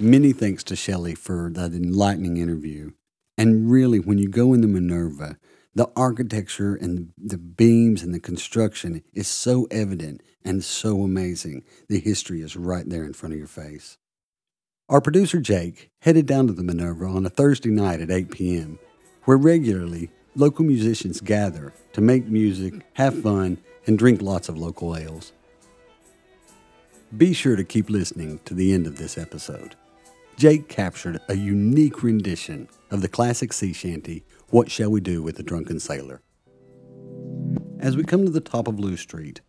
Many 0.00 0.32
thanks 0.32 0.64
to 0.64 0.76
Shelley 0.76 1.14
for 1.14 1.50
that 1.54 1.72
enlightening 1.72 2.36
interview. 2.38 2.92
And 3.36 3.70
really, 3.70 4.00
when 4.00 4.18
you 4.18 4.28
go 4.28 4.52
in 4.54 4.60
the 4.60 4.66
Minerva, 4.66 5.36
the 5.74 5.90
architecture 5.96 6.74
and 6.74 7.12
the 7.16 7.38
beams 7.38 8.02
and 8.02 8.12
the 8.12 8.20
construction 8.20 9.02
is 9.14 9.28
so 9.28 9.66
evident 9.70 10.22
and 10.44 10.64
so 10.64 11.02
amazing. 11.02 11.64
The 11.88 12.00
history 12.00 12.40
is 12.40 12.56
right 12.56 12.88
there 12.88 13.04
in 13.04 13.12
front 13.12 13.34
of 13.34 13.38
your 13.38 13.48
face. 13.48 13.98
Our 14.88 15.00
producer 15.00 15.38
Jake 15.38 15.90
headed 16.00 16.26
down 16.26 16.48
to 16.48 16.52
the 16.52 16.64
Minerva 16.64 17.04
on 17.04 17.24
a 17.24 17.30
Thursday 17.30 17.70
night 17.70 18.00
at 18.00 18.10
8 18.10 18.30
p.m., 18.30 18.78
where 19.24 19.36
regularly 19.36 20.10
local 20.34 20.64
musicians 20.64 21.20
gather 21.20 21.72
to 21.92 22.00
make 22.00 22.26
music, 22.26 22.74
have 22.94 23.22
fun, 23.22 23.58
and 23.86 23.98
drink 23.98 24.20
lots 24.20 24.48
of 24.48 24.58
local 24.58 24.96
ales. 24.96 25.32
Be 27.16 27.32
sure 27.32 27.54
to 27.56 27.64
keep 27.64 27.90
listening 27.90 28.40
to 28.44 28.54
the 28.54 28.72
end 28.72 28.86
of 28.86 28.96
this 28.96 29.16
episode. 29.16 29.76
Jake 30.40 30.70
captured 30.70 31.20
a 31.28 31.34
unique 31.34 32.02
rendition 32.02 32.66
of 32.90 33.02
the 33.02 33.08
classic 33.08 33.52
sea 33.52 33.74
shanty, 33.74 34.24
What 34.48 34.70
Shall 34.70 34.90
We 34.90 35.02
Do 35.02 35.22
with 35.22 35.36
the 35.36 35.42
Drunken 35.42 35.78
Sailor? 35.78 36.22
As 37.78 37.94
we 37.94 38.04
come 38.04 38.24
to 38.24 38.30
the 38.30 38.40
top 38.40 38.66
of 38.66 38.80
Looe 38.80 38.96
Street, 38.96 39.42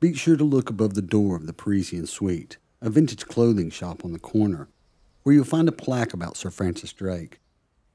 be 0.00 0.14
sure 0.14 0.36
to 0.36 0.42
look 0.42 0.68
above 0.68 0.94
the 0.94 1.00
door 1.00 1.36
of 1.36 1.46
the 1.46 1.52
Parisian 1.52 2.08
Suite, 2.08 2.56
a 2.80 2.90
vintage 2.90 3.26
clothing 3.26 3.70
shop 3.70 4.04
on 4.04 4.12
the 4.12 4.18
corner, 4.18 4.68
where 5.22 5.32
you'll 5.32 5.44
find 5.44 5.68
a 5.68 5.70
plaque 5.70 6.12
about 6.12 6.36
Sir 6.36 6.50
Francis 6.50 6.92
Drake, 6.92 7.38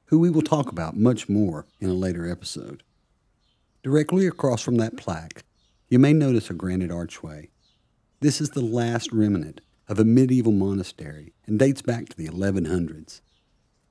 who 0.06 0.18
we 0.18 0.30
will 0.30 0.42
talk 0.42 0.72
about 0.72 0.96
much 0.96 1.28
more 1.28 1.66
in 1.82 1.90
a 1.90 1.94
later 1.94 2.32
episode. 2.32 2.82
Directly 3.84 4.26
across 4.26 4.62
from 4.62 4.78
that 4.78 4.96
plaque, 4.96 5.44
you 5.90 6.00
may 6.00 6.14
notice 6.14 6.50
a 6.50 6.54
granite 6.54 6.92
archway. 6.92 7.50
This 8.22 8.40
is 8.40 8.52
the 8.52 8.62
last 8.62 9.12
remnant 9.12 9.60
of 9.88 10.00
a 10.00 10.06
medieval 10.06 10.52
monastery 10.52 11.34
and 11.46 11.58
dates 11.58 11.82
back 11.82 12.10
to 12.10 12.18
the 12.18 12.28
1100s. 12.28 13.22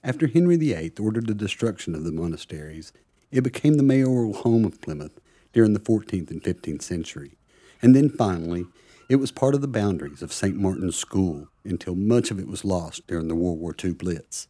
After 0.05 0.27
Henry 0.27 0.57
VIII 0.57 0.93
ordered 1.01 1.27
the 1.27 1.35
destruction 1.35 1.95
of 1.95 2.05
the 2.05 2.13
monasteries, 2.13 2.93
it 3.31 3.43
became 3.43 3.75
the 3.75 3.83
mayoral 3.83 4.35
home 4.35 4.65
of 4.65 4.81
Plymouth 4.81 5.19
during 5.53 5.73
the 5.73 5.81
14th 5.81 6.31
and 6.31 6.43
15th 6.43 6.83
century, 6.83 7.37
and 7.83 7.95
then 7.95 8.09
finally, 8.09 8.67
it 9.09 9.17
was 9.17 9.33
part 9.33 9.55
of 9.55 9.61
the 9.61 9.69
boundaries 9.69 10.23
of 10.23 10.33
St. 10.33 10.57
Martin's 10.57 10.97
School 10.97 11.49
until 11.65 11.95
much 11.95 12.31
of 12.31 12.39
it 12.39 12.49
was 12.49 12.65
lost 12.65 13.07
during 13.07 13.29
the 13.29 13.35
World 13.35 13.59
War 13.59 13.75
II 13.83 13.95
Blitz. 13.95 14.49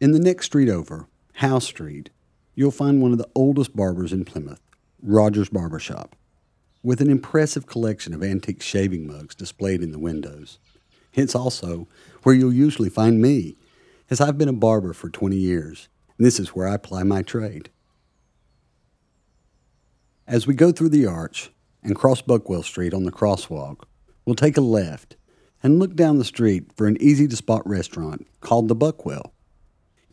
In 0.00 0.12
the 0.12 0.18
next 0.18 0.46
street 0.46 0.68
over, 0.68 1.06
How 1.34 1.58
Street, 1.58 2.10
you'll 2.54 2.70
find 2.70 3.00
one 3.00 3.12
of 3.12 3.18
the 3.18 3.28
oldest 3.34 3.76
barbers 3.76 4.12
in 4.12 4.24
Plymouth, 4.24 4.60
Rogers 5.02 5.48
Barber 5.48 5.78
Shop, 5.78 6.16
with 6.84 7.00
an 7.00 7.10
impressive 7.10 7.66
collection 7.66 8.12
of 8.12 8.22
antique 8.22 8.62
shaving 8.62 9.06
mugs 9.06 9.34
displayed 9.34 9.82
in 9.82 9.90
the 9.90 9.98
windows. 9.98 10.58
It's 11.14 11.34
also 11.34 11.88
where 12.22 12.34
you'll 12.34 12.52
usually 12.52 12.90
find 12.90 13.22
me, 13.22 13.56
as 14.10 14.20
I've 14.20 14.36
been 14.36 14.50
a 14.50 14.52
barber 14.52 14.92
for 14.92 15.08
20 15.08 15.34
years, 15.34 15.88
and 16.18 16.26
this 16.26 16.38
is 16.38 16.50
where 16.50 16.68
I 16.68 16.76
ply 16.76 17.02
my 17.02 17.22
trade. 17.22 17.70
As 20.26 20.46
we 20.46 20.54
go 20.54 20.72
through 20.72 20.90
the 20.90 21.06
arch 21.06 21.50
and 21.82 21.96
cross 21.96 22.20
Buckwell 22.20 22.62
Street 22.62 22.92
on 22.92 23.04
the 23.04 23.12
crosswalk, 23.12 23.84
we'll 24.26 24.34
take 24.34 24.58
a 24.58 24.62
left 24.62 25.16
and 25.62 25.78
look 25.78 25.94
down 25.94 26.18
the 26.18 26.24
street 26.24 26.70
for 26.76 26.86
an 26.86 27.00
easy 27.00 27.26
to 27.26 27.36
spot 27.36 27.66
restaurant 27.66 28.26
called 28.40 28.68
the 28.68 28.74
Buckwell. 28.74 29.32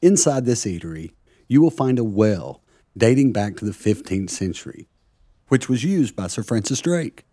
Inside 0.01 0.45
this 0.45 0.63
eatery, 0.63 1.11
you 1.49 1.61
will 1.61 1.69
find 1.69 1.99
a 1.99 2.03
well 2.03 2.63
dating 2.97 3.33
back 3.33 3.57
to 3.57 3.65
the 3.65 3.71
15th 3.71 4.29
century, 4.29 4.87
which 5.51 5.67
was 5.67 5.83
used 5.83 6.15
by 6.15 6.27
Sir 6.27 6.43
Francis 6.43 6.79
Drake. 6.79 7.25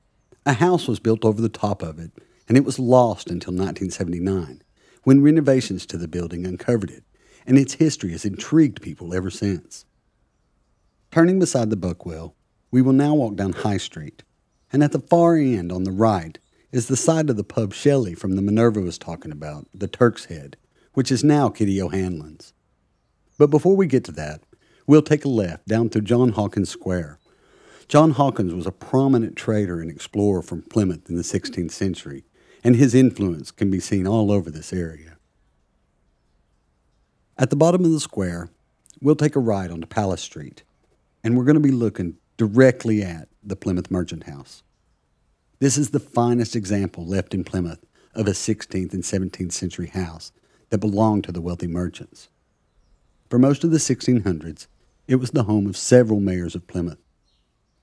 A 0.45 0.55
house 0.55 0.89
was 0.89 0.99
built 0.99 1.25
over 1.25 1.41
the 1.41 1.49
top 1.49 1.85
of 1.85 2.01
it, 2.01 2.11
and 2.49 2.57
it 2.57 2.65
was 2.65 2.77
lost 2.81 3.31
until 3.31 3.53
1979, 3.53 4.61
when 5.05 5.23
renovations 5.23 5.87
to 5.87 5.97
the 5.97 6.09
building 6.09 6.45
uncovered 6.45 6.91
it, 6.91 7.05
and 7.47 7.57
its 7.57 7.75
history 7.75 8.11
has 8.11 8.25
intrigued 8.25 8.83
people 8.83 9.15
ever 9.15 9.31
since. 9.31 9.85
Turning 11.13 11.39
beside 11.39 11.71
the 11.71 11.77
Buckwell, 11.77 12.35
we 12.73 12.83
will 12.83 12.93
now 12.93 13.15
walk 13.15 13.37
down 13.37 13.53
High 13.53 13.77
Street, 13.77 14.25
and 14.73 14.83
at 14.83 14.91
the 14.91 14.99
far 14.99 15.37
end 15.37 15.71
on 15.71 15.85
the 15.85 15.93
right 15.93 16.41
is 16.73 16.89
the 16.89 16.97
side 16.97 17.31
of 17.31 17.37
the 17.37 17.45
pub 17.45 17.73
Shelley 17.73 18.15
from 18.15 18.35
the 18.35 18.43
Minerva 18.43 18.81
was 18.81 18.99
talking 18.99 19.31
about, 19.31 19.69
the 19.73 19.87
Turk's 19.87 20.25
Head, 20.25 20.57
which 20.93 21.13
is 21.13 21.23
now 21.23 21.51
Kitty 21.51 21.81
O'Hanlon's. 21.81 22.53
But 23.39 23.51
before 23.51 23.77
we 23.77 23.87
get 23.87 24.03
to 24.07 24.13
that, 24.13 24.43
we'll 24.89 25.03
take 25.03 25.25
a 25.25 25.29
left 25.29 25.69
down 25.69 25.89
through 25.89 26.03
John 26.03 26.31
Hawkins 26.31 26.69
Square. 26.69 27.21
John 27.89 28.11
Hawkins 28.11 28.53
was 28.53 28.67
a 28.67 28.73
prominent 28.73 29.35
trader 29.35 29.81
and 29.81 29.91
explorer 29.91 30.43
from 30.43 30.61
Plymouth 30.61 31.09
in 31.09 31.17
the 31.17 31.23
16th 31.23 31.71
century, 31.71 32.25
and 32.63 32.77
his 32.77 32.95
influence 32.95 33.51
can 33.51 33.71
be 33.71 33.81
seen 33.81 34.07
all 34.07 34.31
over 34.31 34.51
this 34.51 34.75
area. 34.75 35.17
At 37.39 37.49
the 37.49 37.57
bottom 37.57 37.87
of 37.87 37.91
the 37.91 38.01
square, 38.01 38.51
we'll 39.01 39.17
take 39.17 39.37
a 39.37 39.41
ride 39.41 39.71
onto 39.71 39.87
Palace 39.87 40.21
Street, 40.21 40.65
and 41.25 41.35
we're 41.35 41.45
going 41.45 41.55
to 41.55 41.61
be 41.61 41.71
looking 41.71 42.19
directly 42.37 43.03
at 43.03 43.29
the 43.43 43.57
Plymouth 43.57 43.91
Merchant 43.91 44.25
House. 44.25 44.63
This 45.59 45.79
is 45.79 45.91
the 45.91 45.99
finest 45.99 46.55
example 46.55 47.07
left 47.07 47.33
in 47.33 47.43
Plymouth 47.43 47.87
of 48.15 48.29
a 48.29 48.33
16th 48.33 48.93
and 48.93 49.03
17th 49.03 49.53
century 49.53 49.87
house 49.87 50.31
that 50.69 50.79
belonged 50.79 51.25
to 51.25 51.33
the 51.33 51.41
wealthy 51.41 51.67
merchants. 51.67 52.29
For 53.31 53.39
most 53.39 53.65
of 53.65 53.71
the 53.71 53.79
1600s, 53.79 54.67
it 55.07 55.17
was 55.17 55.31
the 55.31 55.45
home 55.45 55.67
of 55.67 55.77
several 55.77 56.21
mayors 56.21 56.55
of 56.55 56.67
Plymouth. 56.67 56.99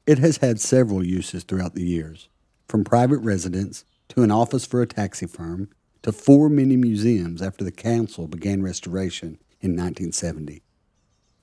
It 0.08 0.20
has 0.20 0.38
had 0.38 0.60
several 0.60 1.04
uses 1.04 1.44
throughout 1.44 1.74
the 1.74 1.84
years, 1.84 2.30
from 2.68 2.84
private 2.84 3.18
residence 3.20 3.86
to 4.10 4.22
an 4.22 4.30
office 4.30 4.64
for 4.64 4.84
a 4.84 4.88
taxi 4.88 5.26
firm 5.26 5.70
to 6.04 6.12
four 6.12 6.48
mini 6.48 6.78
museums 6.78 7.42
after 7.42 7.64
the 7.64 7.72
council 7.72 8.28
began 8.28 8.62
restoration 8.62 9.40
in 9.62 9.72
1970. 9.72 10.62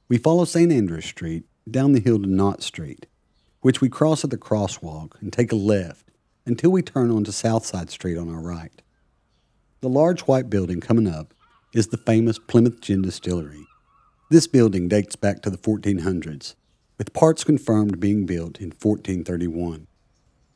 We 0.08 0.16
follow 0.16 0.44
St. 0.44 0.70
Andrews 0.70 1.06
Street 1.06 1.42
down 1.68 1.90
the 1.90 2.00
hill 2.00 2.20
to 2.20 2.28
Notte 2.28 2.62
Street, 2.62 3.06
which 3.62 3.80
we 3.80 3.88
cross 3.88 4.22
at 4.22 4.30
the 4.30 4.38
crosswalk 4.38 5.20
and 5.20 5.32
take 5.32 5.50
a 5.50 5.56
left 5.56 6.12
until 6.46 6.70
we 6.70 6.82
turn 6.82 7.10
onto 7.10 7.32
Southside 7.32 7.90
Street 7.90 8.16
on 8.16 8.32
our 8.32 8.40
right. 8.40 8.80
The 9.80 9.88
large 9.88 10.20
white 10.22 10.48
building 10.48 10.80
coming 10.80 11.08
up 11.08 11.34
is 11.74 11.88
the 11.88 11.96
famous 11.96 12.38
Plymouth 12.38 12.80
Gin 12.80 13.02
Distillery. 13.02 13.66
This 14.30 14.46
building 14.46 14.86
dates 14.86 15.16
back 15.16 15.42
to 15.42 15.50
the 15.50 15.58
1400s, 15.58 16.54
with 17.02 17.12
parts 17.12 17.42
confirmed 17.42 17.98
being 17.98 18.26
built 18.26 18.60
in 18.60 18.68
1431. 18.68 19.88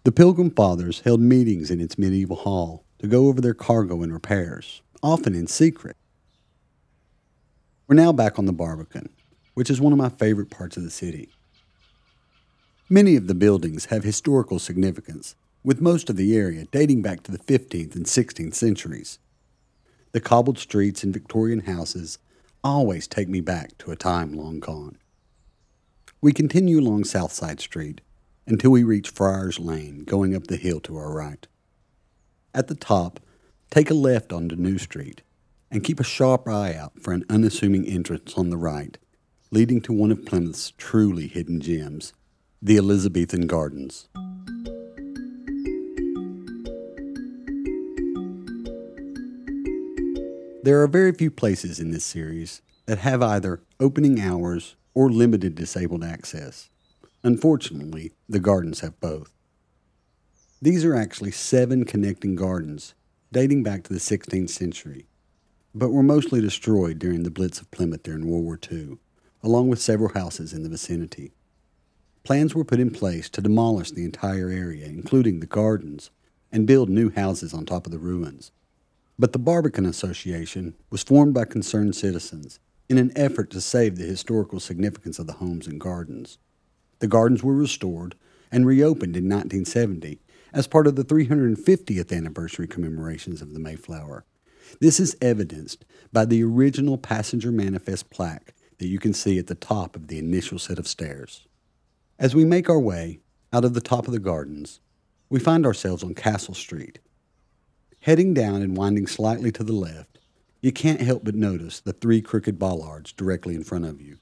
The 0.04 0.12
Pilgrim 0.12 0.52
Fathers 0.52 1.00
held 1.00 1.20
meetings 1.20 1.72
in 1.72 1.80
its 1.80 1.98
medieval 1.98 2.36
hall 2.36 2.84
to 3.00 3.08
go 3.08 3.26
over 3.26 3.40
their 3.40 3.52
cargo 3.52 4.00
and 4.04 4.12
repairs, 4.12 4.80
often 5.02 5.34
in 5.34 5.48
secret. 5.48 5.96
We're 7.88 7.96
now 7.96 8.12
back 8.12 8.38
on 8.38 8.46
the 8.46 8.52
Barbican, 8.52 9.08
which 9.54 9.68
is 9.68 9.80
one 9.80 9.92
of 9.92 9.98
my 9.98 10.08
favorite 10.08 10.48
parts 10.48 10.76
of 10.76 10.84
the 10.84 10.90
city. 10.90 11.30
Many 12.88 13.16
of 13.16 13.26
the 13.26 13.34
buildings 13.34 13.86
have 13.86 14.04
historical 14.04 14.60
significance, 14.60 15.34
with 15.64 15.80
most 15.80 16.08
of 16.08 16.14
the 16.14 16.36
area 16.36 16.66
dating 16.70 17.02
back 17.02 17.24
to 17.24 17.32
the 17.32 17.40
15th 17.40 17.96
and 17.96 18.06
16th 18.06 18.54
centuries. 18.54 19.18
The 20.12 20.20
cobbled 20.20 20.60
streets 20.60 21.02
and 21.02 21.12
Victorian 21.12 21.62
houses 21.66 22.20
always 22.62 23.08
take 23.08 23.28
me 23.28 23.40
back 23.40 23.76
to 23.78 23.90
a 23.90 23.96
time 23.96 24.32
long 24.32 24.60
gone. 24.60 24.98
We 26.20 26.32
continue 26.32 26.80
along 26.80 27.04
Southside 27.04 27.60
Street 27.60 28.00
until 28.46 28.70
we 28.70 28.82
reach 28.82 29.10
Friars 29.10 29.58
Lane, 29.58 30.04
going 30.04 30.34
up 30.34 30.46
the 30.46 30.56
hill 30.56 30.80
to 30.80 30.96
our 30.96 31.12
right. 31.12 31.46
At 32.54 32.68
the 32.68 32.74
top, 32.74 33.20
take 33.70 33.90
a 33.90 33.94
left 33.94 34.32
onto 34.32 34.56
New 34.56 34.78
Street 34.78 35.22
and 35.70 35.84
keep 35.84 36.00
a 36.00 36.04
sharp 36.04 36.48
eye 36.48 36.74
out 36.74 37.00
for 37.00 37.12
an 37.12 37.24
unassuming 37.28 37.86
entrance 37.86 38.34
on 38.36 38.50
the 38.50 38.56
right 38.56 38.96
leading 39.50 39.80
to 39.80 39.92
one 39.92 40.10
of 40.10 40.24
Plymouth's 40.24 40.72
truly 40.72 41.28
hidden 41.28 41.60
gems, 41.60 42.12
the 42.60 42.76
Elizabethan 42.76 43.46
Gardens. 43.46 44.08
There 50.62 50.82
are 50.82 50.88
very 50.88 51.12
few 51.12 51.30
places 51.30 51.78
in 51.78 51.92
this 51.92 52.04
series 52.04 52.60
that 52.86 52.98
have 52.98 53.22
either 53.22 53.60
opening 53.78 54.20
hours 54.20 54.74
or 54.96 55.10
limited 55.10 55.54
disabled 55.54 56.02
access. 56.02 56.70
Unfortunately, 57.22 58.12
the 58.26 58.40
gardens 58.40 58.80
have 58.80 58.98
both. 58.98 59.30
These 60.62 60.86
are 60.86 60.96
actually 60.96 61.32
seven 61.32 61.84
connecting 61.84 62.34
gardens 62.34 62.94
dating 63.30 63.62
back 63.62 63.84
to 63.84 63.92
the 63.92 63.98
16th 63.98 64.48
century, 64.48 65.06
but 65.74 65.90
were 65.90 66.02
mostly 66.02 66.40
destroyed 66.40 66.98
during 66.98 67.24
the 67.24 67.30
Blitz 67.30 67.60
of 67.60 67.70
Plymouth 67.70 68.02
during 68.02 68.26
World 68.26 68.44
War 68.44 68.58
II 68.72 68.96
along 69.42 69.68
with 69.68 69.80
several 69.80 70.14
houses 70.14 70.54
in 70.54 70.62
the 70.62 70.68
vicinity. 70.68 71.32
Plans 72.24 72.54
were 72.54 72.64
put 72.64 72.80
in 72.80 72.90
place 72.90 73.28
to 73.28 73.42
demolish 73.42 73.90
the 73.90 74.04
entire 74.04 74.48
area, 74.48 74.86
including 74.86 75.40
the 75.40 75.46
gardens, 75.46 76.10
and 76.50 76.66
build 76.66 76.88
new 76.88 77.10
houses 77.10 77.52
on 77.52 77.66
top 77.66 77.86
of 77.86 77.92
the 77.92 77.98
ruins. 77.98 78.50
But 79.18 79.32
the 79.32 79.38
Barbican 79.38 79.86
Association 79.86 80.74
was 80.88 81.02
formed 81.02 81.34
by 81.34 81.44
concerned 81.44 81.94
citizens 81.94 82.58
in 82.88 82.98
an 82.98 83.12
effort 83.16 83.50
to 83.50 83.60
save 83.60 83.96
the 83.96 84.04
historical 84.04 84.60
significance 84.60 85.18
of 85.18 85.26
the 85.26 85.34
homes 85.34 85.66
and 85.66 85.80
gardens. 85.80 86.38
The 87.00 87.08
gardens 87.08 87.42
were 87.42 87.54
restored 87.54 88.14
and 88.50 88.66
reopened 88.66 89.16
in 89.16 89.24
1970 89.24 90.20
as 90.52 90.66
part 90.66 90.86
of 90.86 90.96
the 90.96 91.04
350th 91.04 92.16
anniversary 92.16 92.66
commemorations 92.66 93.42
of 93.42 93.52
the 93.52 93.60
Mayflower. 93.60 94.24
This 94.80 95.00
is 95.00 95.16
evidenced 95.20 95.84
by 96.12 96.24
the 96.24 96.42
original 96.42 96.98
passenger 96.98 97.52
manifest 97.52 98.10
plaque 98.10 98.54
that 98.78 98.86
you 98.86 98.98
can 98.98 99.12
see 99.12 99.38
at 99.38 99.46
the 99.46 99.54
top 99.54 99.96
of 99.96 100.08
the 100.08 100.18
initial 100.18 100.58
set 100.58 100.78
of 100.78 100.88
stairs. 100.88 101.46
As 102.18 102.34
we 102.34 102.44
make 102.44 102.68
our 102.68 102.78
way 102.78 103.20
out 103.52 103.64
of 103.64 103.74
the 103.74 103.80
top 103.80 104.06
of 104.06 104.12
the 104.12 104.18
gardens, 104.18 104.80
we 105.28 105.40
find 105.40 105.66
ourselves 105.66 106.02
on 106.02 106.14
Castle 106.14 106.54
Street. 106.54 106.98
Heading 108.00 108.32
down 108.34 108.62
and 108.62 108.76
winding 108.76 109.06
slightly 109.06 109.50
to 109.52 109.64
the 109.64 109.72
left, 109.72 110.15
you 110.66 110.72
can't 110.72 111.00
help 111.00 111.22
but 111.22 111.36
notice 111.36 111.78
the 111.78 111.92
three 111.92 112.20
crooked 112.20 112.58
bollards 112.58 113.12
directly 113.12 113.54
in 113.54 113.62
front 113.62 113.84
of 113.84 114.00
you. 114.00 114.18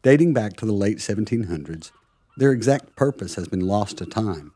Dating 0.00 0.32
back 0.32 0.54
to 0.56 0.64
the 0.64 0.70
late 0.72 0.98
1700s, 0.98 1.90
their 2.36 2.52
exact 2.52 2.94
purpose 2.94 3.34
has 3.34 3.48
been 3.48 3.66
lost 3.66 3.98
to 3.98 4.06
time, 4.06 4.52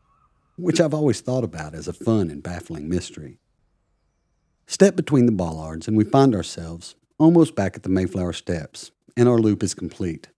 which 0.55 0.79
I've 0.79 0.93
always 0.93 1.19
thought 1.19 1.43
about 1.43 1.75
as 1.75 1.89
a 1.89 1.93
fun 1.93 2.29
and 2.29 2.41
baffling 2.41 2.87
mystery. 2.87 3.37
Step 4.65 4.95
between 4.95 5.25
the 5.25 5.33
bollards, 5.33 5.89
and 5.89 5.97
we 5.97 6.05
find 6.05 6.33
ourselves 6.33 6.95
almost 7.17 7.53
back 7.53 7.75
at 7.75 7.83
the 7.83 7.89
Mayflower 7.89 8.31
steps, 8.31 8.91
and 9.17 9.27
our 9.27 9.39
loop 9.39 9.63
is 9.63 9.73
complete. 9.73 10.29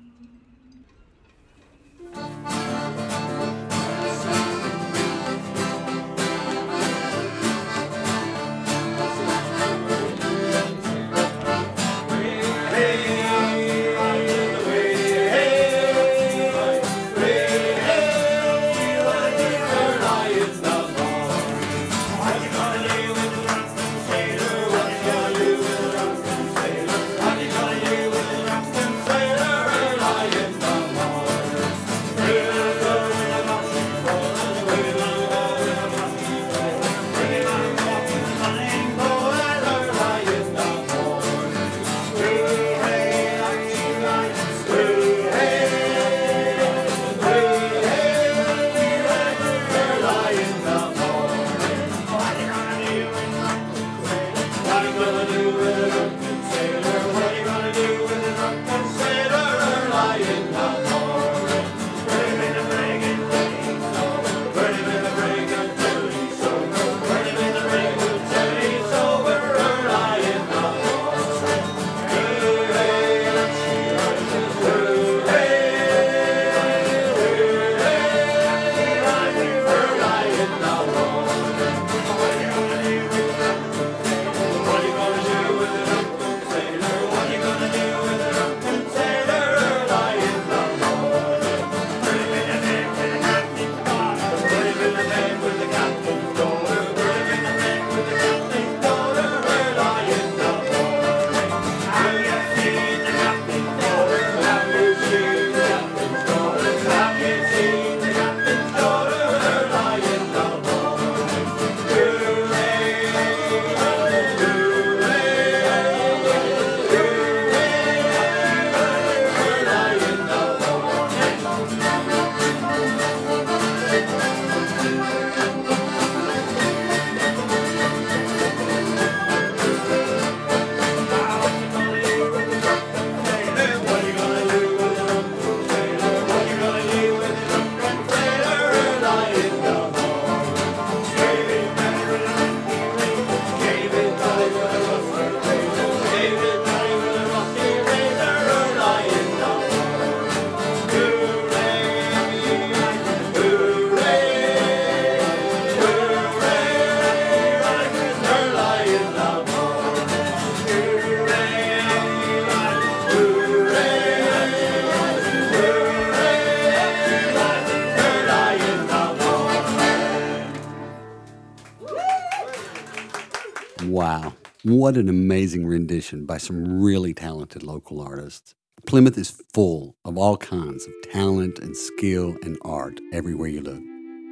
What 174.70 174.96
an 174.96 175.08
amazing 175.08 175.66
rendition 175.66 176.26
by 176.26 176.38
some 176.38 176.80
really 176.80 177.12
talented 177.12 177.64
local 177.64 178.00
artists. 178.00 178.54
Plymouth 178.86 179.18
is 179.18 179.42
full 179.52 179.96
of 180.04 180.16
all 180.16 180.36
kinds 180.36 180.86
of 180.86 180.92
talent 181.10 181.58
and 181.58 181.76
skill 181.76 182.36
and 182.44 182.56
art 182.62 183.00
everywhere 183.12 183.48
you 183.48 183.62
look. 183.62 183.82